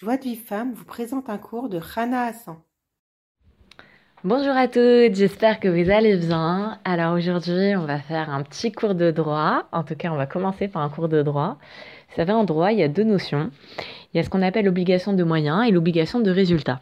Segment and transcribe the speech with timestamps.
[0.00, 2.54] Joie de vie femme vous présente un cours de Rana Hassan.
[4.22, 6.78] Bonjour à toutes, j'espère que vous allez bien.
[6.84, 9.64] Alors aujourd'hui, on va faire un petit cours de droit.
[9.72, 11.58] En tout cas, on va commencer par un cours de droit.
[12.10, 13.50] Vous savez, en droit, il y a deux notions.
[14.14, 16.80] Il y a ce qu'on appelle l'obligation de moyens et l'obligation de résultat.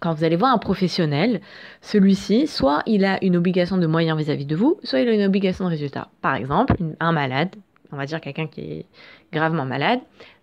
[0.00, 1.40] Quand vous allez voir un professionnel,
[1.80, 5.24] celui-ci, soit il a une obligation de moyens vis-à-vis de vous, soit il a une
[5.24, 6.08] obligation de résultat.
[6.20, 7.56] Par exemple, un malade,
[7.92, 8.86] on va dire quelqu'un qui est
[9.32, 10.00] gravement malade,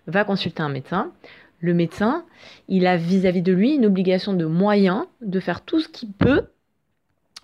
[0.08, 1.12] va consulter un médecin
[1.60, 2.26] le médecin,
[2.68, 6.48] il a vis-à-vis de lui une obligation de moyens de faire tout ce qu'il peut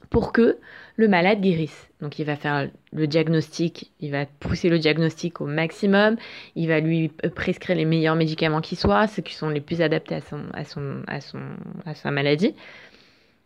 [0.09, 0.58] pour que
[0.95, 1.90] le malade guérisse.
[1.99, 6.18] Donc il va faire le diagnostic, il va pousser le diagnostic au maximum,
[6.55, 10.16] il va lui prescrire les meilleurs médicaments qui soient, ceux qui sont les plus adaptés
[10.16, 11.40] à, son, à, son, à, son,
[11.85, 12.54] à sa maladie.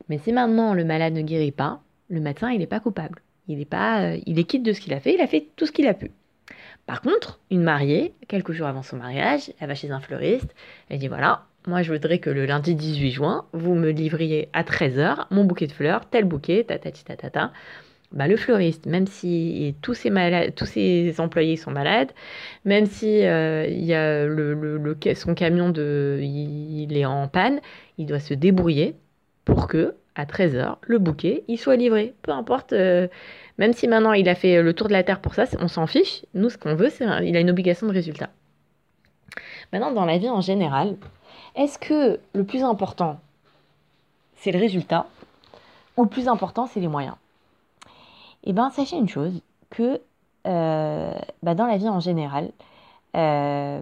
[0.10, 3.22] Mais si maintenant le malade ne guérit pas, le médecin il n'est pas coupable.
[3.48, 5.48] Il est, pas, euh, il est quitte de ce qu'il a fait, il a fait
[5.56, 6.12] tout ce qu'il a pu.
[6.86, 10.56] Par contre, une mariée, quelques jours avant son mariage, elle va chez un fleuriste,
[10.90, 14.64] elle dit voilà, moi je voudrais que le lundi 18 juin, vous me livriez à
[14.64, 17.52] 13h mon bouquet de fleurs, tel bouquet, ta ta ta ta ta.
[18.14, 22.12] Bah, le fleuriste, même si tous ses, malades, tous employés sont malades,
[22.64, 23.66] même si euh,
[25.14, 27.60] son camion de, il, est en panne,
[27.98, 28.96] il doit se débrouiller
[29.44, 32.14] pour que à 13h, le bouquet, soit livré.
[32.22, 33.10] Peu importe euh,
[33.58, 35.88] même si maintenant il a fait le tour de la Terre pour ça, on s'en
[35.88, 36.26] fiche.
[36.34, 38.30] Nous, ce qu'on veut, c'est qu'il a une obligation de résultat.
[39.74, 40.96] Maintenant, dans la vie en général,
[41.56, 43.20] est-ce que le plus important,
[44.36, 45.08] c'est le résultat
[45.96, 47.16] ou le plus important, c'est les moyens?
[48.44, 50.00] Eh bien, sachez une chose, que
[50.46, 51.14] euh,
[51.44, 52.52] bah, dans la vie en général,
[53.16, 53.82] euh,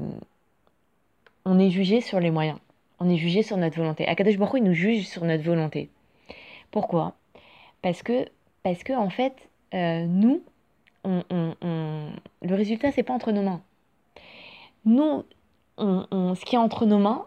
[1.46, 2.58] on est jugé sur les moyens.
[3.00, 4.08] On est jugé sur notre volonté.
[4.08, 5.90] Akadosh Baruch il nous juge sur notre volonté.
[6.72, 7.14] Pourquoi?
[7.81, 8.26] Parce que,
[8.64, 9.36] parce que en fait,
[9.74, 10.42] euh, nous,
[11.04, 13.62] le résultat, c'est pas entre nos mains.
[14.86, 15.24] Nous,
[15.78, 17.26] ce qui est entre nos mains,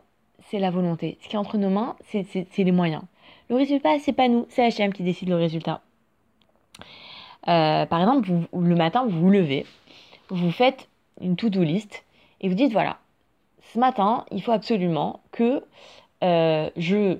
[0.49, 1.19] c'est la volonté.
[1.23, 2.25] Ce qui est entre nos mains, c'est
[2.59, 3.03] les moyens.
[3.51, 5.81] Le résultat, c'est pas nous, c'est HM qui décide le résultat.
[7.49, 9.65] Euh, par exemple, le matin, vous vous levez,
[10.29, 10.89] vous faites
[11.21, 12.05] une to-do list
[12.41, 12.99] et vous dites voilà,
[13.73, 15.65] ce matin, il faut absolument que
[16.23, 17.19] euh, je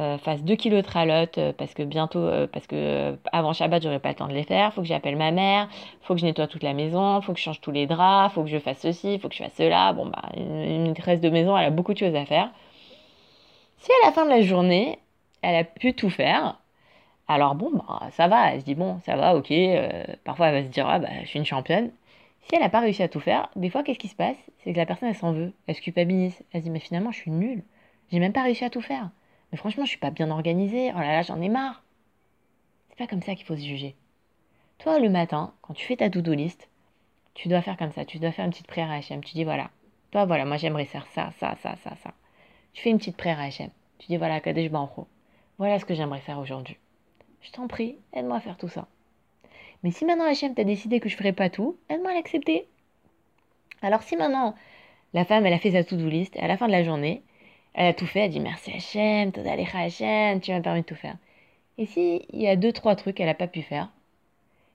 [0.00, 3.82] euh, fasse 2 kilos de tralotte euh, parce que bientôt, euh, parce que avant Shabbat,
[3.82, 4.72] j'aurai pas le temps de les faire.
[4.72, 5.68] Faut que j'appelle ma mère,
[6.02, 8.42] faut que je nettoie toute la maison, faut que je change tous les draps, faut
[8.42, 9.92] que je fasse ceci, faut que je fasse cela.
[9.92, 12.50] Bon, bah, une maîtresse de maison, elle a beaucoup de choses à faire.
[13.78, 14.98] Si à la fin de la journée,
[15.42, 16.58] elle a pu tout faire,
[17.28, 18.54] alors bon, bah, ça va.
[18.54, 19.52] Elle se dit, bon, ça va, ok.
[20.24, 21.90] parfois, elle va se dire, ah, bah, je suis une championne.
[22.42, 24.36] Si elle n'a pas réussi à tout faire, des fois, qu'est-ce qui se passe?
[24.64, 25.52] C'est que la personne, elle s'en veut.
[25.66, 26.42] Elle se culpabilise.
[26.52, 27.62] Elle se dit, mais finalement, je suis nulle.
[28.12, 29.10] J'ai même pas réussi à tout faire.
[29.50, 30.92] Mais franchement, je suis pas bien organisée.
[30.94, 31.82] Oh là là, j'en ai marre.
[32.88, 33.96] C'est pas comme ça qu'il faut se juger.
[34.78, 36.68] Toi, le matin, quand tu fais ta to-do list,
[37.34, 38.04] tu dois faire comme ça.
[38.04, 39.22] Tu dois faire une petite prière à HM.
[39.22, 39.70] Tu dis voilà.
[40.10, 42.14] Toi, voilà, moi j'aimerais faire ça, ça, ça, ça, ça.
[42.72, 43.70] Tu fais une petite prière à HM.
[43.98, 45.06] Tu dis voilà, Kadesh Banro.
[45.58, 46.78] Voilà ce que j'aimerais faire aujourd'hui.
[47.42, 48.88] Je t'en prie, aide-moi à faire tout ça.
[49.82, 52.66] Mais si maintenant HM t'a décidé que je ferai pas tout, aide-moi à l'accepter.
[53.82, 54.54] Alors si maintenant
[55.12, 57.22] la femme elle a fait sa to-do list et à la fin de la journée,
[57.74, 60.94] elle a tout fait, elle dit merci Hachem, Toda Hachem, tu m'as permis de tout
[60.94, 61.16] faire.
[61.78, 63.88] Et si il y a deux, trois trucs qu'elle n'a pas pu faire,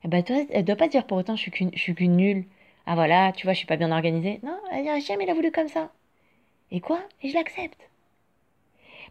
[0.03, 2.45] eh ben toi, elle doit pas dire pour autant je suis qu'une nulle.
[2.85, 4.39] Ah voilà, tu vois, je suis pas bien organisée.
[4.43, 5.91] Non, elle dit Hachem, il a voulu comme ça.
[6.71, 6.99] Et quoi?
[7.21, 7.89] Et je l'accepte.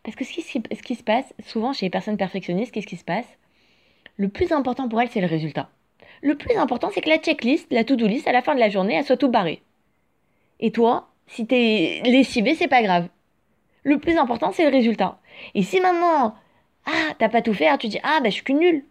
[0.03, 2.97] Parce que ce qui, ce qui se passe, souvent chez les personnes perfectionnistes, qu'est-ce qui
[2.97, 3.27] se passe?
[4.16, 5.69] Le plus important pour elles, c'est le résultat.
[6.22, 8.71] Le plus important, c'est que la checklist, la to-do list, à la fin de la
[8.71, 9.62] journée, elle soit tout barrée.
[10.61, 13.09] Et toi, si t'es lessivé, c'est pas grave.
[13.84, 15.19] Le plus important, c'est le résultat.
[15.55, 16.34] Et si maintenant,
[16.87, 18.84] ah, t'as pas tout fait, tu dis, ah, ben je suis qu'une nulle.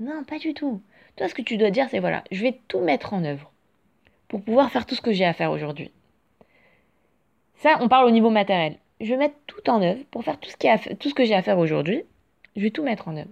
[0.00, 0.82] Non, pas du tout.
[1.16, 3.50] Toi, ce que tu dois dire, c'est voilà, je vais tout mettre en œuvre
[4.28, 5.90] pour pouvoir faire tout ce que j'ai à faire aujourd'hui.
[7.56, 8.78] Ça, on parle au niveau matériel.
[9.00, 11.42] Je vais mettre tout en œuvre pour faire tout ce, tout ce que j'ai à
[11.42, 12.02] faire aujourd'hui.
[12.56, 13.30] Je vais tout mettre en œuvre.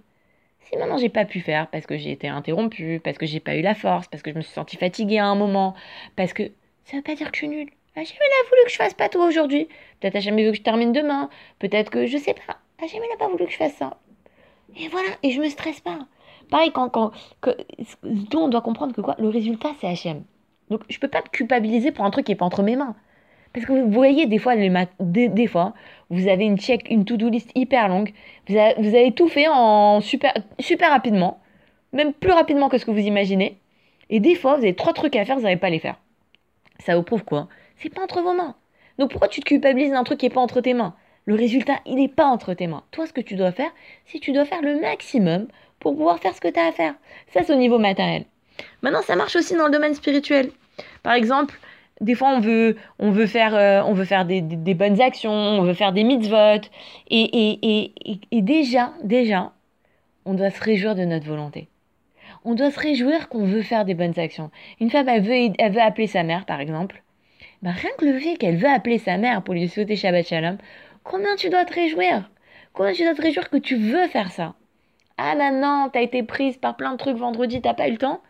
[0.61, 3.55] Si maintenant j'ai pas pu faire parce que j'ai été interrompue, parce que j'ai pas
[3.55, 5.75] eu la force, parce que je me suis sentie fatiguée à un moment,
[6.15, 6.51] parce que
[6.85, 7.69] ça veut pas dire que je suis nulle.
[7.95, 9.67] Hachem, il a voulu que je fasse pas tout aujourd'hui.
[9.99, 11.29] Peut-être Hachem, il veut que je termine demain.
[11.59, 12.57] Peut-être que je sais pas.
[12.81, 13.97] Hachem, il n'a pas voulu que je fasse ça.
[14.77, 15.99] Et voilà, et je me stresse pas.
[16.49, 17.11] Pareil, quand, quand
[17.41, 17.51] que,
[18.35, 20.23] on doit comprendre que quoi Le résultat, c'est Hachem.
[20.69, 22.95] Donc, je peux pas me culpabiliser pour un truc qui est pas entre mes mains.
[23.53, 24.71] Parce que vous voyez, des fois, les
[25.01, 25.73] des, des, fois,
[26.09, 28.13] vous avez une check, une to-do list hyper longue.
[28.47, 31.41] Vous avez, vous avez tout fait en super, super rapidement.
[31.91, 33.57] Même plus rapidement que ce que vous imaginez.
[34.09, 35.97] Et des fois, vous avez trois trucs à faire, vous n'allez pas les faire.
[36.79, 37.49] Ça vous prouve quoi?
[37.81, 38.55] C'est pas entre vos mains.
[38.97, 40.93] Donc pourquoi tu te culpabilises d'un truc qui n'est pas entre tes mains?
[41.25, 42.83] Le résultat, il n'est pas entre tes mains.
[42.91, 43.71] Toi, ce que tu dois faire,
[44.05, 45.47] c'est que tu dois faire le maximum
[45.79, 46.95] pour pouvoir faire ce que tu as à faire.
[47.33, 48.25] Ça, c'est au niveau matériel.
[48.81, 50.51] Maintenant, ça marche aussi dans le domaine spirituel.
[51.03, 51.59] Par exemple,
[51.99, 55.31] des fois, on veut, on veut faire, euh, on veut faire des, des- bonnes actions,
[55.31, 56.61] on veut faire des mitzvot.
[57.09, 59.51] Et, et, et, et déjà, déjà,
[60.25, 61.67] on doit se réjouir de notre volonté.
[62.43, 64.49] On doit se réjouir qu'on veut faire des bonnes actions.
[64.79, 67.03] Une femme, elle veut, elle veut appeler sa mère, par exemple.
[67.61, 70.57] Ben, rien que le fait qu'elle veut appeler sa mère pour lui souhaiter Shabbat Shalom,
[71.03, 72.29] combien tu dois te réjouir?
[72.73, 74.55] Combien tu dois te réjouir que tu veux faire ça?
[75.17, 78.21] Ah maintenant, t'as été prise par plein de trucs vendredi, t'as pas eu le temps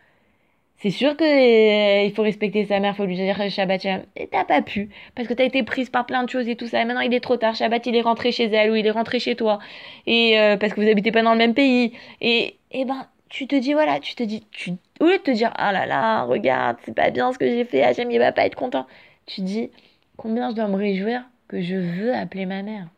[0.82, 4.02] c'est sûr que euh, il faut respecter sa mère, faut lui dire Shabbat Shalom.
[4.16, 6.66] Et t'as pas pu, parce que t'as été prise par plein de choses et tout
[6.66, 6.82] ça.
[6.82, 8.90] Et maintenant il est trop tard, Shabbat il est rentré chez elle ou il est
[8.90, 9.60] rentré chez toi.
[10.06, 11.92] Et euh, parce que vous habitez pas dans le même pays.
[12.20, 15.30] Et, et ben, tu te dis, voilà, tu te dis, tu, au lieu de te
[15.30, 18.32] dire, ah là là, regarde, c'est pas bien ce que j'ai fait, Hachem il va
[18.32, 18.86] pas être content.
[19.26, 19.70] Tu dis,
[20.16, 22.88] combien je dois me réjouir que je veux appeler ma mère.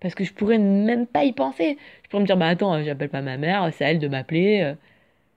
[0.00, 1.78] Parce que je pourrais même pas y penser.
[2.04, 4.62] Je pourrais me dire, bah attends, j'appelle pas ma mère, c'est à elle de m'appeler.
[4.62, 4.74] euh.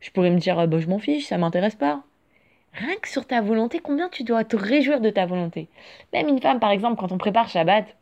[0.01, 2.03] Je pourrais me dire, euh, bah, je m'en fiche, ça m'intéresse pas.
[2.73, 5.69] Rien que sur ta volonté, combien tu dois te réjouir de ta volonté?
[6.13, 7.95] Même une femme, par exemple, quand on prépare Shabbat.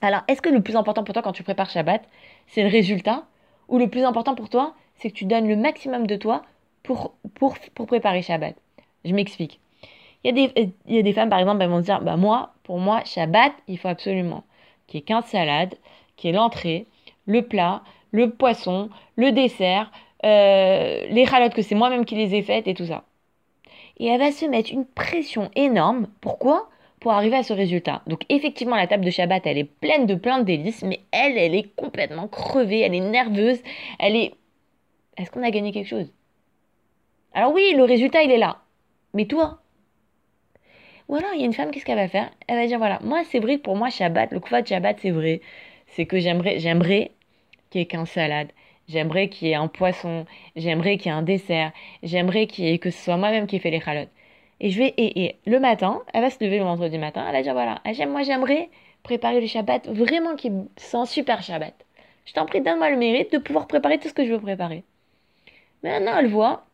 [0.00, 2.02] Alors, est-ce que le plus important pour toi quand tu prépares Shabbat,
[2.48, 3.26] c'est le résultat?
[3.68, 6.42] Ou le plus important pour toi, c'est que tu donnes le maximum de toi
[6.82, 8.56] pour, pour, pour préparer Shabbat?
[9.04, 9.61] Je m'explique.
[10.24, 12.00] Il y, a des, il y a des femmes, par exemple, elles vont se dire,
[12.00, 14.44] bah moi, pour moi, Shabbat, il faut absolument
[14.86, 15.74] qu'il y ait 15 salades,
[16.16, 16.86] qu'il y ait l'entrée,
[17.26, 17.82] le plat,
[18.12, 19.90] le poisson, le dessert,
[20.24, 23.04] euh, les chalotes que c'est moi-même qui les ai faites et tout ça.
[23.98, 26.06] Et elle va se mettre une pression énorme.
[26.20, 26.68] Pourquoi?
[27.00, 28.02] Pour arriver à ce résultat.
[28.06, 31.36] Donc effectivement, la table de Shabbat, elle est pleine de plein de délices, mais elle,
[31.36, 33.60] elle est complètement crevée, elle est nerveuse,
[33.98, 34.34] elle est...
[35.16, 36.12] Est-ce qu'on a gagné quelque chose?
[37.34, 38.58] Alors oui, le résultat, il est là.
[39.14, 39.61] Mais toi?
[41.12, 42.30] Ou alors, il y a une femme, qu'est-ce qu'elle va faire?
[42.48, 45.10] Elle va dire, voilà, moi, c'est vrai que pour moi, Shabbat, le de Shabbat, c'est
[45.10, 45.42] vrai.
[45.88, 47.10] C'est que j'aimerais, j'aimerais
[47.68, 48.48] qu'il y ait qu'un salade.
[48.88, 50.24] J'aimerais qu'il y ait un poisson,
[50.56, 51.72] j'aimerais qu'il y ait un dessert,
[52.02, 54.08] j'aimerais que ce soit moi-même qui ai fait les chalotes.
[54.60, 57.34] Et je vais et, et le matin, elle va se lever le vendredi matin, elle
[57.34, 58.70] va dire voilà, moi j'aimerais
[59.02, 61.74] préparer le Shabbat vraiment qui sent super Shabbat.
[62.24, 64.82] Je t'en prie, donne-moi le mérite de pouvoir préparer tout ce que je veux préparer.
[65.82, 66.64] Mais maintenant, elle voit.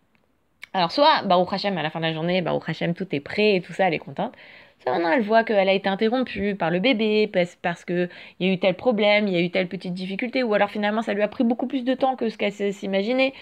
[0.75, 3.57] Alors, soit, Baruch Hashem, à la fin de la journée, Baruch Hashem, tout est prêt
[3.57, 4.35] et tout ça, elle est contente.
[4.81, 8.09] Soit maintenant, elle voit qu'elle a été interrompue par le bébé parce, parce qu'il
[8.41, 11.03] y a eu tel problème, il y a eu telle petite difficulté, ou alors finalement,
[11.03, 13.33] ça lui a pris beaucoup plus de temps que ce qu'elle s'imaginait.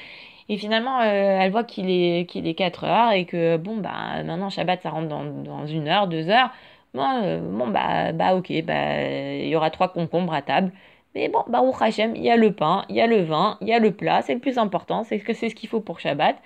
[0.49, 1.05] Et finalement, euh,
[1.41, 4.91] elle voit qu'il est, qu'il est 4 heures et que, bon, bah, maintenant, Shabbat, ça
[4.91, 6.51] rentre dans, dans une heure, deux heures.
[6.95, 10.73] Bon, euh, bon bah, bah, ok, bah, il y aura trois concombres à table.
[11.15, 13.59] Mais bon, bah, au Hachem, il y a le pain, il y a le vin,
[13.61, 16.37] il y a le plat, c'est le plus important, c'est ce qu'il faut pour Shabbat.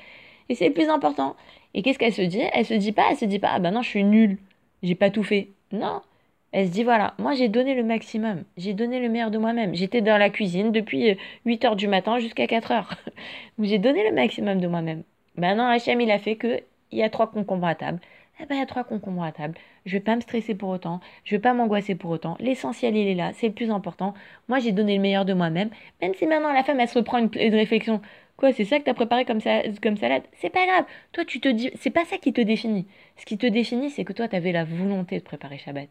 [0.51, 1.37] Et c'est le plus important.
[1.73, 2.43] Et qu'est-ce qu'elle se dit?
[2.53, 4.37] Elle se dit pas, elle se dit pas, ah bah non, je suis nulle,
[4.83, 5.49] j'ai pas tout fait.
[5.71, 6.03] Non,
[6.51, 9.77] elle se dit voilà, moi j'ai donné le maximum, j'ai donné le meilleur de moi-même.
[9.77, 11.17] J'étais dans la cuisine depuis
[11.47, 12.97] 8 heures du matin jusqu'à 4 heures.
[13.63, 15.05] J'ai donné le maximum de moi-même.
[15.37, 16.61] Maintenant, Hachem, il a fait que
[16.91, 18.01] il y a trois concombres à table.
[18.43, 19.55] Eh ben, il y a trois concombres à table.
[19.85, 21.01] Je vais pas me stresser pour autant.
[21.25, 22.37] Je vais pas m'angoisser pour autant.
[22.41, 23.33] L'essentiel, il est là.
[23.35, 24.15] C'est le plus important.
[24.49, 25.69] Moi, j'ai donné le meilleur de moi-même.
[26.01, 28.01] Même si maintenant la femme, elle se reprend une, une réflexion.
[28.41, 30.23] Quoi, c'est ça que t'as préparé comme, ça, comme salade?
[30.33, 30.87] C'est pas grave.
[31.13, 32.87] Toi, tu te dis, c'est pas ça qui te définit.
[33.19, 35.91] Ce qui te définit, c'est que toi, t'avais la volonté de préparer Shabbat.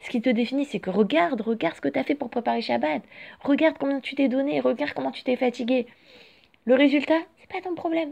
[0.00, 2.62] Ce qui te définit, c'est que regarde, regarde ce que tu as fait pour préparer
[2.62, 3.02] Shabbat.
[3.44, 5.86] Regarde combien tu t'es donné, regarde comment tu t'es fatigué.
[6.64, 8.10] Le résultat, c'est pas ton problème.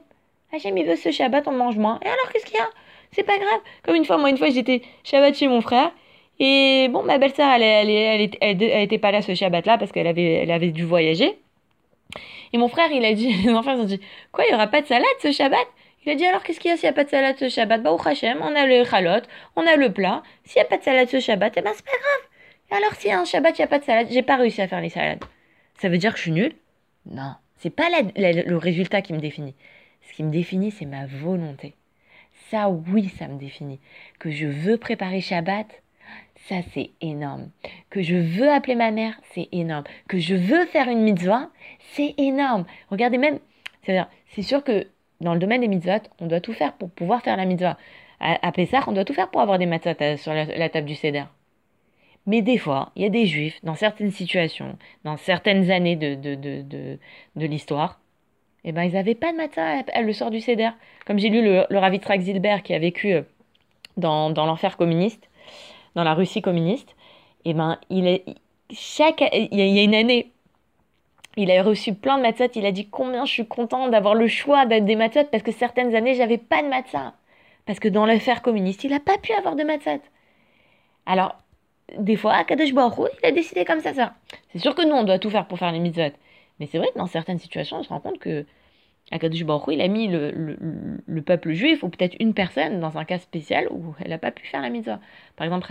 [0.52, 1.98] Hachem, il veut ce Shabbat, on mange moins.
[2.04, 2.68] Et alors, qu'est-ce qu'il y a?
[3.10, 3.60] C'est pas grave.
[3.82, 5.90] Comme une fois, moi, une fois, j'étais Shabbat chez mon frère.
[6.38, 9.90] Et bon, ma belle-sœur, elle, elle, elle, elle, elle, était pas là ce Shabbat-là parce
[9.90, 11.36] qu'elle avait, elle avait dû voyager.
[12.52, 14.00] Et mon frère, il a dit, les enfants, ils ont dit,
[14.30, 15.66] quoi, il y aura pas de salade ce Shabbat?
[16.04, 17.48] Il a dit alors qu'est-ce qu'il y a s'il n'y a pas de salade ce
[17.48, 17.80] Shabbat?
[17.80, 19.22] Bah au Hachem, on a le chalot,
[19.54, 20.22] on a le plat.
[20.44, 22.80] S'il n'y a pas de salade ce Shabbat, eh ben c'est pas grave.
[22.82, 24.60] Alors s'il y a un Shabbat, il n'y a pas de salade, j'ai pas réussi
[24.60, 25.24] à faire les salades.
[25.78, 26.54] Ça veut dire que je suis nulle?
[27.06, 29.54] Non, c'est pas le résultat qui me définit.
[30.08, 31.74] Ce qui me définit, c'est ma volonté.
[32.50, 33.78] Ça, oui, ça me définit.
[34.18, 35.66] Que je veux préparer Shabbat,
[36.48, 37.50] ça c'est énorme.
[37.90, 39.84] Que je veux appeler ma mère, c'est énorme.
[40.08, 41.48] Que je veux faire une mitzvah,
[41.92, 42.64] c'est énorme.
[42.90, 43.38] Regardez même,
[43.82, 44.86] c'est sûr que
[45.20, 47.78] dans le domaine des mitzvot, on doit tout faire pour pouvoir faire la mitzvah.
[48.20, 50.94] À, à Pessah, on doit tout faire pour avoir des matzot sur la, table du
[50.94, 51.24] Seder.
[52.26, 56.14] Mais des fois, il y a des juifs, dans certaines situations, dans certaines années de,
[56.14, 56.98] de, de,
[57.34, 58.00] de, l'histoire,
[58.64, 60.70] eh ben, ils n'avaient pas de matzah le sort du Seder.
[61.04, 63.14] Comme j'ai lu le, le Zilber qui a vécu
[63.96, 65.28] dans, dans l'enfer communiste,
[65.94, 66.94] dans la Russie communiste,
[67.44, 68.24] eh ben, il est,
[68.70, 70.32] chaque, il y a une année,
[71.36, 72.48] il a reçu plein de matzot.
[72.54, 75.94] Il a dit combien je suis content d'avoir le choix des matzot parce que certaines
[75.94, 77.14] années, j'avais pas de matzah.
[77.66, 80.00] Parce que dans l'affaire communiste, il n'a pas pu avoir de matzot.
[81.06, 81.36] Alors,
[81.98, 84.14] des fois, Kadosh Baruch il a décidé comme ça, ça.
[84.50, 86.12] C'est sûr que nous, on doit tout faire pour faire les mitzvot.
[86.58, 88.46] Mais c'est vrai que dans certaines situations, on se rend compte que
[89.12, 90.56] Akadosh Baruch il a mis le, le,
[91.06, 94.30] le peuple juif, ou peut-être une personne, dans un cas spécial où elle n'a pas
[94.30, 95.00] pu faire la mitzvah.
[95.36, 95.66] Par exemple,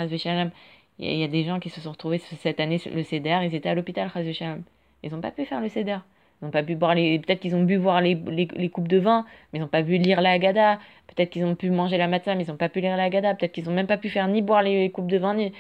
[0.99, 3.69] il y, a des gens qui se sont retrouvés cette année, le CEDER, ils étaient
[3.69, 4.61] à l'hôpital Shalom.
[5.03, 5.97] Ils n'ont pas pu faire le CEDER.
[6.41, 7.17] Ils n'ont pas pu boire les.
[7.17, 9.81] Peut-être qu'ils ont pu boire les, les, les, coupes de vin, mais ils n'ont pas
[9.83, 10.79] pu lire la Haggadah.
[11.07, 13.35] Peut-être qu'ils ont pu manger la matzah, mais ils n'ont pas pu lire la Haggadah.
[13.35, 15.51] Peut-être qu'ils n'ont même pas pu faire ni boire les coupes de vin, ni.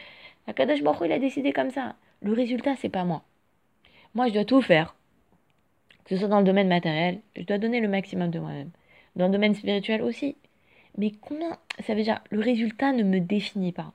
[0.47, 1.95] Akadosh Baruch il a décidé comme ça.
[2.21, 3.23] Le résultat, c'est pas moi.
[4.13, 4.95] Moi, je dois tout faire.
[6.05, 8.69] Que ce soit dans le domaine matériel, je dois donner le maximum de moi-même.
[9.15, 10.35] Dans le domaine spirituel aussi.
[10.97, 13.93] Mais combien Ça veut dire, le résultat ne me définit pas.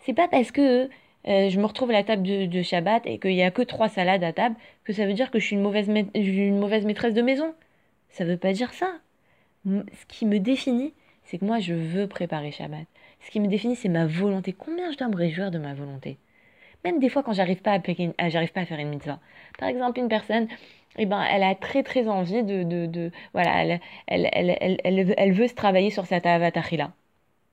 [0.00, 0.88] C'est pas parce que
[1.28, 3.88] euh, je me retrouve à la table de, Shabbat et qu'il n'y a que trois
[3.88, 4.54] salades à table,
[4.84, 7.54] que ça veut dire que je suis une mauvaise, une mauvaise maîtresse de maison.
[8.10, 8.92] Ça ne veut pas dire ça.
[9.66, 10.94] Ce qui me définit,
[11.24, 12.86] c'est que moi, je veux préparer Shabbat.
[13.20, 14.52] Ce qui me définit, c'est ma volonté.
[14.52, 16.18] Combien je dois me réjouir de ma volonté?
[16.84, 17.80] Même des fois, quand j'arrive pas
[18.28, 19.18] j'arrive pas à faire une mitzvah.
[19.58, 20.46] Par exemple, une personne,
[20.98, 25.32] eh ben, elle a très très envie de, de, de voilà, elle, elle, elle, elle,
[25.32, 26.92] veut se travailler sur sa tavatachila.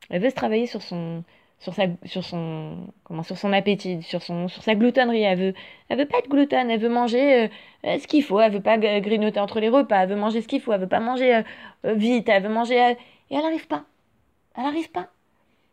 [0.09, 1.23] Elle veut se travailler sur son,
[1.59, 5.23] sur sa sur son comment sur son appétit sur son sur sa gloutonnerie.
[5.23, 5.53] Elle veut
[5.89, 7.49] elle veut pas être gloutonne elle veut manger
[7.85, 8.39] euh, ce qu'il faut.
[8.39, 10.73] Elle veut pas grignoter entre les repas elle veut manger ce qu'il faut.
[10.73, 11.43] Elle veut pas manger euh,
[11.85, 13.85] euh, vite elle veut manger et elle n'arrive pas.
[14.55, 15.09] Elle n'arrive pas.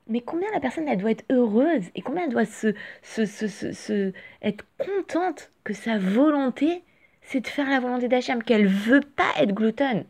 [0.08, 3.46] Mais combien la personne elle doit être heureuse et combien elle doit se, se, se,
[3.46, 4.12] se
[4.42, 6.82] être contente que sa volonté
[7.30, 10.04] c'est de faire la volonté d'Hachem qu'elle veut pas être gloutonne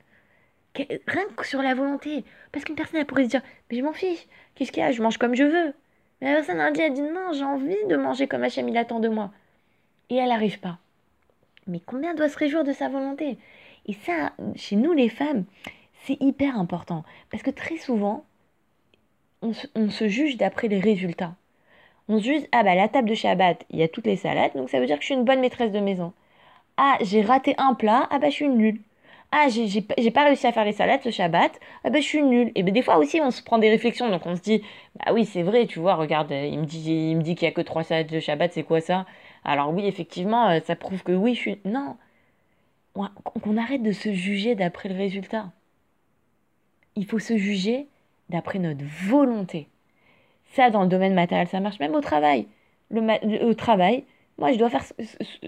[0.77, 3.93] rien que sur la volonté parce qu'une personne elle pourrait se dire mais je m'en
[3.93, 4.27] fiche
[4.61, 4.93] Qu'est-ce qu'il y a?
[4.93, 5.75] Je mange comme je veux.
[6.21, 9.01] Mais la personne dit, elle dit non, j'ai envie de manger comme Hachem il attend
[9.01, 9.31] de moi.
[10.11, 10.79] Et elle n'arrive pas.
[11.67, 13.39] Mais combien doit se réjouir de sa volonté?
[13.87, 15.45] Et ça, chez nous les femmes,
[16.05, 17.05] c'est hyper important.
[17.31, 18.27] Parce que très souvent,
[19.41, 21.35] on se, juge d'après les résultats.
[22.09, 24.53] On se juge, ah bah la table de Shabbat, il y a toutes les salades,
[24.55, 26.13] donc ça veut dire que je suis une bonne maîtresse de maison.
[26.83, 28.81] Ah, j'ai raté un plat, ah bah je suis nulle.
[29.33, 32.53] Ah, j'ai pas réussi à faire les salades ce Shabbat, ah ben je suis nulle.
[32.55, 34.63] Et ben des fois aussi, on se prend des réflexions, donc on se dit,
[34.97, 37.53] bah oui, c'est vrai, tu vois, regarde, il me dit, me dit qu'il y a
[37.53, 39.05] que trois salades de Shabbat, c'est quoi ça?
[39.45, 41.59] Alors oui, effectivement, euh, ça prouve que oui, je suis.
[41.67, 41.97] Non
[42.95, 45.51] Qu'on arrête de se juger d'après le résultat.
[46.97, 47.89] Il faut se juger
[48.31, 49.69] d'après notre volonté.
[50.55, 52.47] Ça, dans le domaine matériel, ça marche même au travail.
[52.91, 54.05] Le, au travail,
[54.41, 54.85] moi, je dois faire,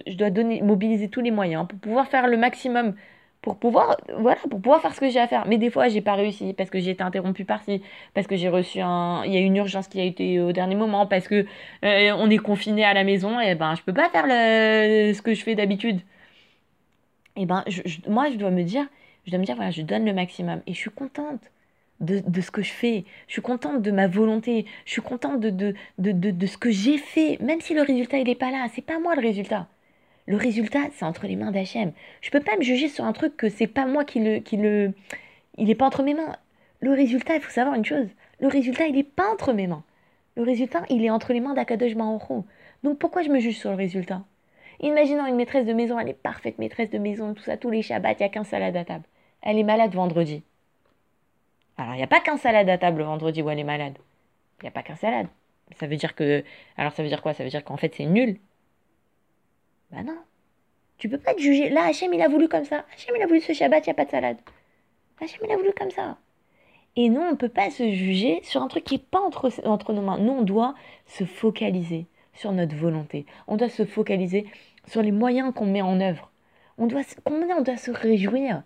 [0.07, 2.95] je dois donner, mobiliser tous les moyens pour pouvoir faire le maximum
[3.43, 5.47] pour pouvoir voilà pour pouvoir faire ce que j'ai à faire.
[5.49, 7.83] Mais des fois j'ai pas réussi parce que j'ai été interrompue par-ci
[8.15, 10.77] parce que j'ai reçu un il y a une urgence qui a été au dernier
[10.77, 11.45] moment parce que
[11.85, 15.23] euh, on est confiné à la maison et ben je peux pas faire le, ce
[15.23, 16.01] que je fais d'habitude.
[17.37, 17.65] Et ben
[18.09, 18.87] moi je dois me dire
[19.25, 20.63] je dois me dire voilà je donne le maximum.
[20.67, 21.51] Et je suis contente
[22.03, 25.51] de, ce que je fais je suis contente de ma volonté je suis contente de
[25.51, 28.67] de, de, de, ce que j'ai fait même si le résultat il est pas là
[28.75, 29.69] c'est pas moi le résultat
[30.27, 31.93] le résultat, c'est entre les mains d'Hachem.
[32.21, 34.57] Je peux pas me juger sur un truc que c'est pas moi qui le, qui
[34.57, 34.93] le,
[35.59, 36.37] il est pas entre mes mains.
[36.81, 38.07] Le résultat, il faut savoir une chose.
[38.41, 39.83] Le résultat, il est pas entre mes mains.
[40.37, 42.23] Le résultat, il est entre les mains d'Akadosh Baruch
[42.85, 44.23] Donc pourquoi je me juge sur le résultat?
[44.81, 47.83] Imaginons une maîtresse de maison, elle est parfaite maîtresse de maison, tout ça, tous les
[47.83, 49.05] Shabbats, il n'y a qu'un salade à table.
[49.43, 50.43] Elle est malade vendredi.
[51.79, 53.97] Alors, il n'y a pas qu'un salade à table vendredi où elle est malade.
[54.61, 55.27] Il n'y a pas qu'un salade.
[55.79, 56.45] Ça veut dire que.
[56.77, 57.35] Alors, ça veut dire quoi?
[57.35, 58.39] Ça veut dire qu'en fait, c'est nul.
[59.91, 60.19] Bah non.
[60.99, 61.71] Tu peux pas te juger.
[61.71, 62.85] Là, Hachem, il a voulu comme ça.
[62.95, 64.39] Hachem, il a voulu ce Shabbat, il n'y a pas de salade.
[65.21, 66.19] Hachem, il a voulu comme ça.
[66.95, 69.51] Et nous, on ne peut pas se juger sur un truc qui n'est pas entre,
[69.65, 70.19] entre nos mains.
[70.19, 70.75] Nous, on doit
[71.07, 73.27] se focaliser sur notre volonté.
[73.47, 74.47] On doit se focaliser
[74.87, 76.31] sur les moyens qu'on met en œuvre.
[76.79, 78.63] On doit, on doit se réjouir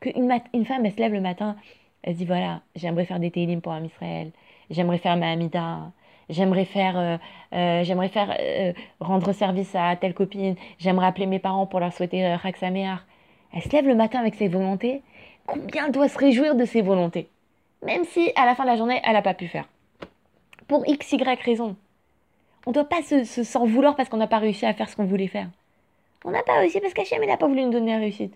[0.00, 1.56] qu'une une femme, elle se lève le matin,
[2.02, 4.32] elle se dit voilà, j'aimerais faire des télim pour un Israël,
[4.70, 5.92] j'aimerais faire ma Amida,
[6.28, 7.16] j'aimerais faire, euh,
[7.54, 11.92] euh, j'aimerais faire euh, rendre service à telle copine, j'aimerais appeler mes parents pour leur
[11.92, 15.02] souhaiter euh, Elle se lève le matin avec ses volontés.
[15.46, 17.28] Combien elle doit se réjouir de ses volontés?
[17.82, 19.68] Même si à la fin de la journée, elle n'a pas pu faire.
[20.68, 21.76] Pour x, y raison.
[22.64, 24.94] On ne doit pas se, s'en vouloir parce qu'on n'a pas réussi à faire ce
[24.94, 25.48] qu'on voulait faire.
[26.24, 28.34] On n'a pas réussi parce qu'Hachem n'a pas voulu nous donner la réussite.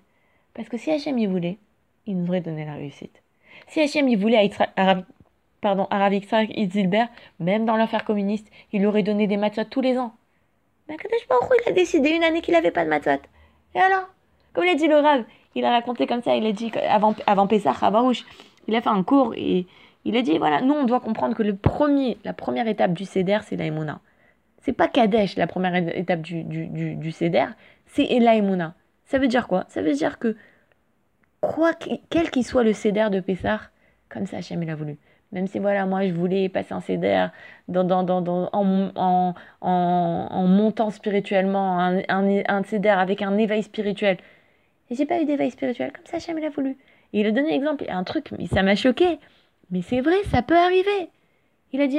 [0.52, 1.58] Parce que si Hachem y voulait,
[2.06, 3.22] il nous aurait donné la réussite.
[3.66, 4.96] Si Hachem y voulait à
[5.60, 7.08] pardon, Aravik et Zilbert,
[7.40, 10.14] même dans l'affaire communiste, il aurait donné des matzot tous les ans.
[10.88, 13.20] Mais Kadesh Baruch il a décidé une année qu'il n'avait pas de matzot.
[13.74, 14.08] Et alors?
[14.52, 17.46] Comme l'a dit le Rav, il a raconté comme ça, il a dit avant, avant
[17.46, 17.74] Pessah,
[18.68, 19.66] il a fait un cours et
[20.04, 23.04] il a dit voilà, nous on doit comprendre que le premier, la première étape du
[23.04, 23.96] Seder, c'est la Ce
[24.62, 28.72] C'est pas Kadesh la première étape du, du, du, du c'est la
[29.04, 29.64] Ça veut dire quoi?
[29.68, 30.36] Ça veut dire que,
[32.10, 33.60] quel qu'il soit le Seder de Pessah,
[34.08, 34.96] comme ça Hachem il voulu.
[35.32, 37.30] Même si voilà, moi je voulais passer un CDR
[37.68, 43.62] dans, dans, dans, dans en, en, en, montant spirituellement, un, un, CDR avec un éveil
[43.62, 44.18] spirituel.
[44.88, 45.92] Et j'ai pas eu d'éveil spirituel.
[45.92, 46.76] Comme ça, Hachem, il voulu.
[47.12, 49.18] Et il a donné l'exemple, un truc, mais ça m'a choqué.
[49.70, 51.10] Mais c'est vrai, ça peut arriver.
[51.72, 51.98] Il a dit,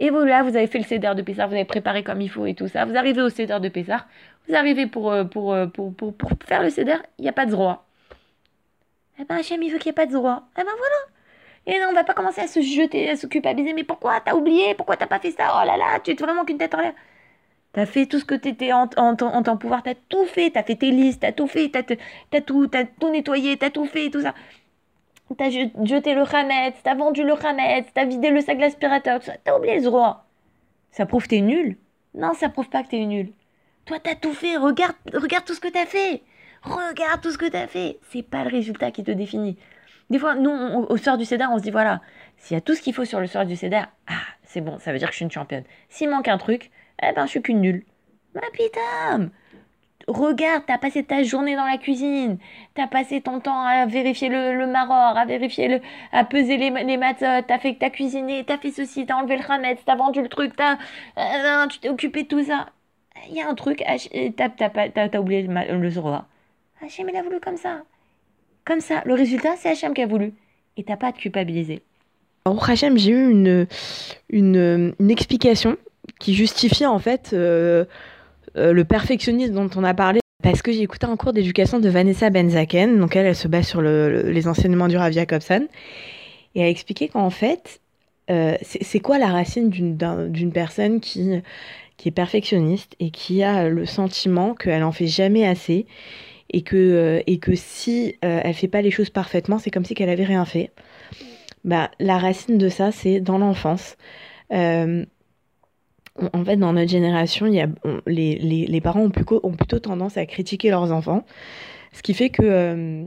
[0.00, 2.28] et vous là, vous avez fait le cédère de Pessar, vous avez préparé comme il
[2.30, 2.84] faut et tout ça.
[2.84, 4.08] Vous arrivez au cédère de Pessar,
[4.48, 6.12] vous arrivez pour, euh, euh, pour, pour,
[6.46, 7.84] faire le cédère, il n'y a pas de roi.
[9.18, 10.42] Eh ben, Hachem, il veut qu'il n'y ait pas de roi.
[10.58, 10.96] Eh ben voilà.
[11.66, 13.72] Et non, on va pas commencer à se jeter, à se culpabiliser.
[13.72, 14.74] Mais pourquoi t'as oublié?
[14.74, 15.60] Pourquoi t'as pas fait ça?
[15.60, 16.94] Oh là là, tu es vraiment qu'une tête en l'air.
[17.72, 20.62] T'as fait tout ce que t'étais en, en, en, ton pouvoir, t'as tout fait, t'as
[20.62, 21.82] fait tes listes, t'as tout fait, t'as
[22.32, 24.32] as tout, tout nettoyé, t'as tout fait, tout ça.
[25.36, 29.80] T'as jeté le Hametz, t'as vendu le Hametz, t'as vidé le sac d'aspirateur, t'as oublié
[29.80, 30.24] le roi.
[30.92, 31.76] Ça prouve que t'es nul?
[32.14, 33.32] Non, ça prouve pas que t'es nul.
[33.86, 34.94] Toi, t'as tout fait, regarde
[35.44, 36.22] tout ce que t'as fait.
[36.64, 37.98] Regarde tout ce que t'as fait.
[38.10, 39.58] C'est pas le résultat qui te définit.
[40.10, 42.00] Des fois, nous, au soir du CEDAR, on se dit voilà,
[42.38, 44.78] s'il y a tout ce qu'il faut sur le soir du CEDAR, ah, c'est bon,
[44.78, 45.64] ça veut dire que je suis une championne.
[45.88, 46.70] S'il manque un truc,
[47.02, 47.84] eh ben, je suis qu'une nulle.
[48.34, 49.30] Ma putain
[50.06, 52.36] Regarde, t'as passé ta journée dans la cuisine,
[52.74, 55.80] t'as passé ton temps à vérifier le, le maror, à vérifier le,
[56.12, 59.80] à peser les, les t'as fait, t'as cuisiné, t'as fait ceci, t'as enlevé le rametz,
[59.86, 60.76] t'as vendu le truc, t'as,
[61.16, 62.66] euh, tu t'es occupé de tout ça.
[63.30, 63.82] Il y a un truc,
[64.36, 65.90] t'as, t'as, t'as, oublié le, le.
[66.84, 67.82] Hachem, il a voulu comme ça.
[68.64, 70.32] Comme ça, le résultat, c'est Hachem qui a voulu.
[70.76, 71.82] Et t'as pas à te culpabiliser.
[72.44, 73.66] Alors, Hachem, j'ai eu une,
[74.28, 75.76] une, explication
[76.20, 77.84] qui justifie en fait euh,
[78.56, 80.20] euh, le perfectionnisme dont on a parlé.
[80.42, 83.66] Parce que j'ai écouté un cours d'éducation de Vanessa Benzaken, donc elle, elle se base
[83.66, 85.66] sur le, le, les enseignements du Rav Jacobson,
[86.54, 87.80] et elle a expliqué qu'en fait,
[88.30, 91.30] euh, c'est quoi la racine d'une personne qui,
[91.96, 95.86] qui est perfectionniste et qui a le sentiment qu'elle en fait jamais assez
[96.50, 99.84] et que, euh, et que si euh, elle fait pas les choses parfaitement, c'est comme
[99.84, 100.70] si qu'elle avait rien fait.
[101.64, 103.96] Bah, la racine de ça, c'est dans l'enfance.
[104.52, 105.04] Euh,
[106.32, 107.68] en fait, dans notre génération, y a,
[108.06, 111.24] les, les, les, parents ont plutôt, tendance à critiquer leurs enfants,
[111.92, 113.04] ce qui fait que,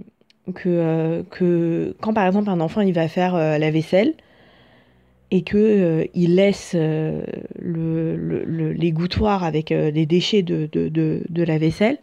[0.54, 4.14] que, que quand par exemple un enfant il va faire la vaisselle
[5.32, 7.24] et que il laisse le,
[8.18, 12.00] le, l'égouttoir avec les déchets de, de, de, de la vaisselle,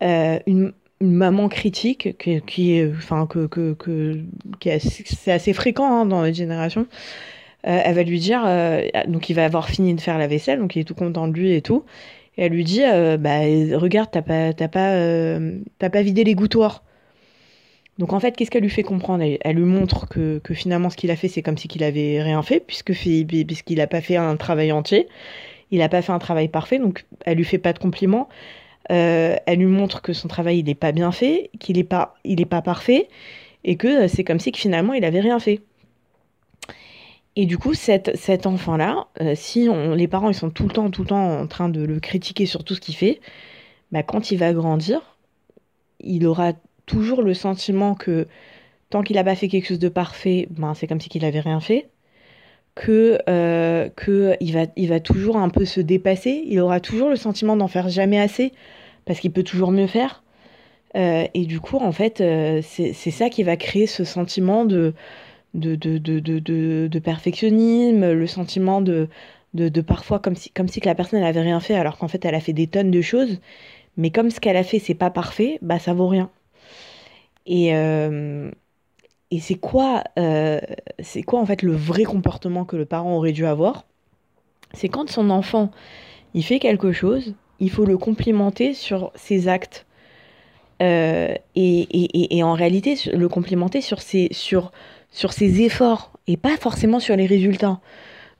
[0.00, 4.24] une, une, maman critique qui, qui enfin que, que, que,
[4.68, 6.86] assez, c'est assez fréquent hein, dans notre génération.
[7.66, 10.60] Euh, elle va lui dire, euh, donc il va avoir fini de faire la vaisselle,
[10.60, 11.84] donc il est tout content de lui et tout.
[12.38, 13.40] Et elle lui dit, euh, bah
[13.76, 14.94] regarde, t'as pas, t'as pas,
[15.78, 16.82] t'as pas vidé les gouttoirs.
[17.98, 19.24] Donc en fait, qu'est-ce qu'elle lui fait comprendre?
[19.42, 22.22] Elle, lui montre que, que finalement ce qu'il a fait, c'est comme si qu'il avait
[22.22, 25.06] rien fait, puisque puisqu'il n'a pas fait un travail entier,
[25.70, 28.28] il n'a pas fait un travail parfait, donc elle lui fait pas de compliments.
[28.90, 32.14] Euh, elle lui montre que son travail il n'est pas bien fait, qu'il n'est pas,
[32.24, 33.08] il est pas parfait,
[33.64, 35.60] et que c'est comme si que finalement il avait rien fait.
[37.36, 41.02] Et du coup, cet, enfant-là, euh, si les parents ils sont tout le temps, tout
[41.02, 43.20] le temps en train de le critiquer sur tout ce qu'il fait,
[43.92, 45.16] bah, quand il va grandir,
[46.00, 46.52] il aura
[46.86, 48.26] toujours le sentiment que
[48.90, 51.40] tant qu'il n'a pas fait quelque chose de parfait, ben, c'est comme si qu'il n'avait
[51.40, 51.88] rien fait.
[52.74, 57.08] Que, euh, que il, va, il va toujours un peu se dépasser, il aura toujours
[57.10, 58.52] le sentiment d'en faire jamais assez,
[59.10, 60.22] parce qu'il peut toujours mieux faire.
[60.94, 64.94] Euh, et du coup, en fait, euh, c'est ça qui va créer ce sentiment de
[67.02, 69.08] perfectionnisme, le sentiment de,
[69.84, 72.36] parfois comme si, comme si que la personne n'avait rien fait alors qu'en fait elle
[72.36, 73.40] a fait des tonnes de choses,
[73.96, 76.30] mais comme ce qu'elle a fait c'est pas parfait, bah ça vaut rien.
[77.46, 78.48] Et, euh,
[79.32, 80.04] et c'est quoi,
[81.00, 83.86] c'est quoi en fait le vrai comportement que le parent aurait dû avoir?
[84.72, 85.72] C'est quand son enfant
[86.32, 89.86] il fait quelque chose, il faut le complimenter sur ses actes.
[90.82, 94.72] Euh, et, et, et, en réalité, le complimenter sur ses, sur,
[95.10, 97.80] sur ses efforts et pas forcément sur les résultats.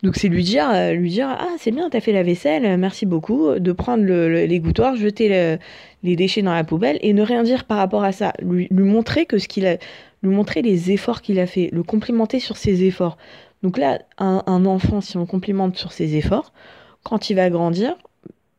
[0.02, 3.04] Donc c'est lui dire, euh, lui dire ah c'est bien t'as fait la vaisselle, merci
[3.04, 4.48] beaucoup, de prendre le,
[4.96, 5.58] jeter le,
[6.02, 8.84] les déchets dans la poubelle et ne rien dire par rapport à ça, lui, lui
[8.84, 9.76] montrer que ce qu'il a,
[10.22, 13.18] lui montrer les efforts qu'il a fait, le complimenter sur ses efforts.
[13.62, 16.54] Donc là un, un, enfant si on complimente sur ses efforts,
[17.02, 17.94] quand il va grandir,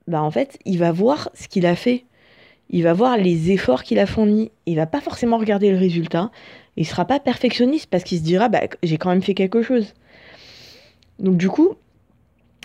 [0.07, 2.05] bah en fait il va voir ce qu'il a fait,
[2.69, 6.31] il va voir les efforts qu'il a fournis, il va pas forcément regarder le résultat,
[6.77, 9.93] il sera pas perfectionniste parce qu'il se dira bah j'ai quand même fait quelque chose.
[11.19, 11.75] Donc du coup,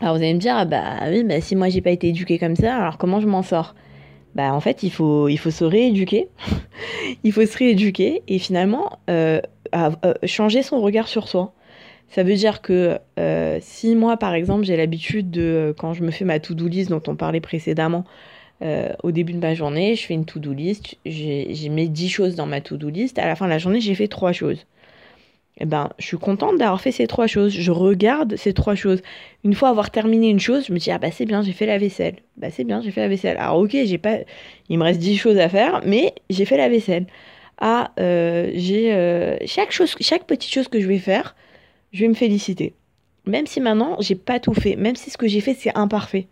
[0.01, 2.39] alors vous allez me dire ah bah oui bah si moi j'ai pas été éduqué
[2.39, 3.75] comme ça, alors comment je m'en sors?
[4.35, 6.29] Bah en fait il faut il faut se rééduquer,
[7.25, 9.41] il faut se rééduquer et finalement euh,
[9.73, 9.91] à
[10.25, 11.53] changer son regard sur soi.
[12.09, 16.11] Ça veut dire que euh, si moi par exemple j'ai l'habitude de quand je me
[16.11, 18.05] fais ma to-do list dont on parlait précédemment
[18.63, 22.37] euh, au début de ma journée, je fais une to-do list, j'ai mis 10 choses
[22.37, 24.67] dans ma to-do list, à la fin de la journée, j'ai fait 3 choses.
[25.61, 27.53] eh ben, je suis contente d'avoir fait ces trois choses.
[27.53, 29.01] Je regarde ces trois choses.
[29.45, 31.67] Une fois avoir terminé une chose, je me dis ah bah c'est bien, j'ai fait
[31.67, 32.17] la vaisselle.
[32.37, 33.39] Bah c'est bien, j'ai fait la vaisselle.
[33.39, 34.01] Alors ok, j'ai
[34.69, 37.07] il me reste dix choses à faire, mais j'ai fait la vaisselle.
[37.59, 41.35] Ah, euh, j'ai chaque chose, chaque petite chose que je vais faire,
[41.93, 42.75] je vais me féliciter.
[43.27, 46.29] Même si maintenant j'ai pas tout fait, même si ce que j'ai fait c'est imparfait.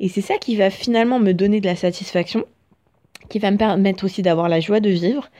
[0.00, 2.44] Et c'est ça qui va finalement me donner de la satisfaction,
[3.28, 5.30] qui va me permettre aussi d'avoir la joie de vivre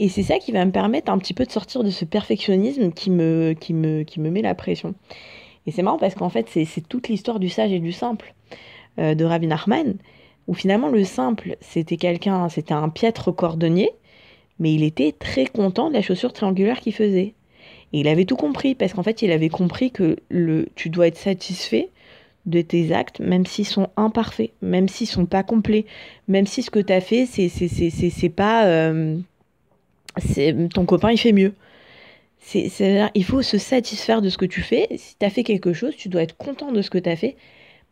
[0.00, 2.90] et c'est ça qui va me permettre un petit peu de sortir de ce perfectionnisme
[2.90, 4.94] qui me, qui me, qui me met la pression.
[5.66, 8.34] Et c'est marrant parce qu'en fait, c'est toute l'histoire du sage et du simple
[8.98, 9.98] euh, de Rabbi Nachman,
[10.48, 13.90] où finalement le simple, c'était quelqu'un, c'était un piètre cordonnier,
[14.58, 17.34] mais il était très content de la chaussure triangulaire qu'il faisait.
[17.92, 21.08] Et il avait tout compris, parce qu'en fait, il avait compris que le, tu dois
[21.08, 21.88] être satisfait
[22.46, 25.84] de tes actes, même s'ils sont imparfaits, même s'ils sont pas complets,
[26.28, 28.66] même si ce que tu as fait, c'est pas...
[28.66, 29.18] Euh,
[30.74, 31.54] ton copain il fait mieux.
[32.38, 32.70] C'est,
[33.14, 34.88] il faut se satisfaire de ce que tu fais.
[34.96, 37.16] Si tu as fait quelque chose, tu dois être content de ce que tu as
[37.16, 37.36] fait,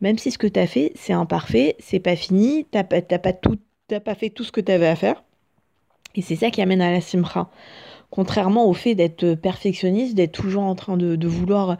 [0.01, 3.03] même si ce que tu as fait, c'est imparfait, c'est pas fini, tu n'as pas,
[3.03, 3.59] pas, tout,
[4.05, 5.23] pas fait tout ce que tu avais à faire.
[6.15, 7.51] Et c'est ça qui amène à la simra.
[8.11, 11.77] Contrairement au fait d'être perfectionniste, d'être toujours en train de, vouloir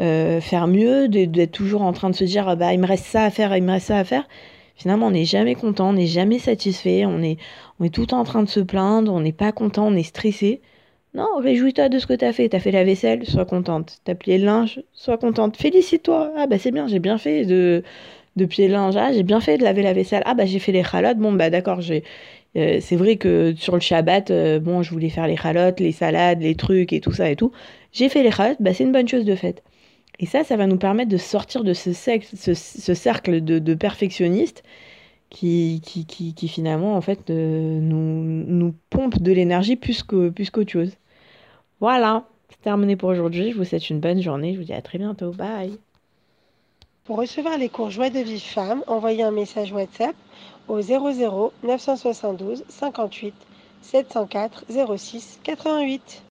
[0.00, 3.24] euh, faire mieux, d'être toujours en train de se dire bah, il me reste ça
[3.24, 4.26] à faire, il me reste ça à faire.
[4.80, 7.36] Finalement, on n'est jamais content, on n'est jamais satisfait, on est,
[7.92, 10.62] tout le temps en train de se plaindre, on n'est pas content, on est stressé.
[11.12, 12.48] Non, réjouis-toi de ce que tu as fait.
[12.48, 13.98] Tu as fait la vaisselle, sois contente.
[14.06, 15.58] Tu as plié le linge, sois contente.
[15.58, 16.32] Félicite-toi.
[16.34, 17.82] Ah bah c'est bien, j'ai bien fait de,
[18.36, 18.96] de plier le linge.
[18.96, 20.22] Ah, j'ai bien fait de laver la vaisselle.
[20.24, 21.18] Ah bah j'ai fait les chalotes.
[21.18, 22.02] Bon bah d'accord, j'ai...
[22.56, 25.92] Euh, c'est vrai que sur le Shabbat, euh, bon, je voulais faire les chalotes, les
[25.92, 27.52] salades, les trucs et tout ça et tout.
[27.92, 29.62] J'ai fait les chalotes, bah c'est une bonne chose de fait.
[30.18, 34.62] Et ça, ça va nous permettre de sortir de ce, ce, cercle de, perfectionnistes
[35.30, 40.50] qui, qui, qui, finalement, en fait, euh, nous, nous pompe de l'énergie plus qu'autre plus
[40.68, 40.92] chose.
[41.80, 43.52] Voilà, c'est terminé pour aujourd'hui.
[43.52, 44.52] Je vous souhaite une bonne journée.
[44.52, 45.30] Je vous dis à très bientôt.
[45.30, 45.78] Bye.
[47.04, 50.14] Pour recevoir les cours Joie de vie femme, envoyez un message WhatsApp
[50.70, 53.34] au 00 972 58
[53.82, 54.64] 704
[54.96, 56.22] 06 88.